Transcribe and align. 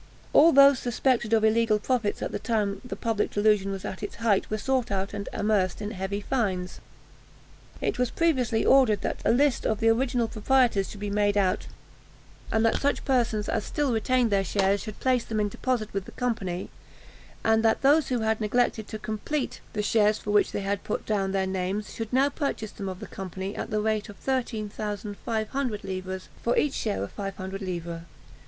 All 0.33 0.51
those 0.51 0.79
suspected 0.79 1.31
of 1.31 1.43
illegal 1.43 1.77
profits 1.77 2.23
at 2.23 2.31
the 2.31 2.39
time 2.39 2.81
the 2.83 2.95
public 2.95 3.29
delusion 3.29 3.69
was 3.69 3.85
at 3.85 4.01
its 4.01 4.15
height, 4.15 4.49
were 4.49 4.57
sought 4.57 4.89
out 4.89 5.13
and 5.13 5.29
amerced 5.31 5.79
in 5.79 5.91
heavy 5.91 6.21
fines. 6.21 6.79
It 7.81 7.99
was 7.99 8.09
previously 8.09 8.65
ordered 8.65 9.01
that 9.01 9.21
a 9.23 9.31
list 9.31 9.63
of 9.63 9.79
the 9.79 9.89
original 9.89 10.27
proprietors 10.27 10.89
should 10.89 10.99
be 10.99 11.11
made 11.11 11.37
out, 11.37 11.67
and 12.51 12.65
that 12.65 12.81
such 12.81 13.05
persons 13.05 13.47
as 13.47 13.63
still 13.63 13.93
retained 13.93 14.31
their 14.31 14.43
shares 14.43 14.81
should 14.81 14.99
place 14.99 15.23
them 15.23 15.39
in 15.39 15.49
deposit 15.49 15.93
with 15.93 16.05
the 16.05 16.11
company, 16.13 16.71
and 17.43 17.63
that 17.63 17.83
those 17.83 18.07
who 18.07 18.21
had 18.21 18.41
neglected 18.41 18.87
to 18.87 18.97
complete 18.97 19.61
the 19.73 19.83
shares 19.83 20.17
for 20.17 20.31
which 20.31 20.51
they 20.51 20.61
had 20.61 20.83
put 20.83 21.05
down 21.05 21.31
their 21.31 21.45
names, 21.45 21.93
should 21.93 22.11
now 22.11 22.27
purchase 22.27 22.71
them 22.71 22.89
of 22.89 23.01
the 23.01 23.05
company, 23.07 23.55
at 23.55 23.69
the 23.69 23.79
rate 23.79 24.09
of 24.09 24.17
13,500 24.17 25.83
livres 25.83 26.29
for 26.41 26.57
each 26.57 26.73
share 26.73 27.03
of 27.03 27.11
500 27.11 27.61
livres. 27.61 28.01